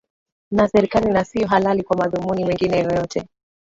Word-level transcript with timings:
na 0.51 0.67
serikali 0.67 1.09
na 1.09 1.23
sio 1.25 1.47
halali 1.47 1.83
kwa 1.83 1.97
madhumuni 1.97 2.45
mengine 2.45 2.77
yoyote 2.79 3.27